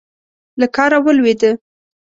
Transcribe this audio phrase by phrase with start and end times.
[0.59, 1.51] له کاره ولوېده.